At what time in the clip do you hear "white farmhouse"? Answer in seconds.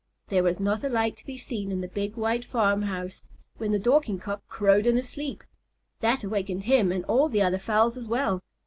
2.15-3.21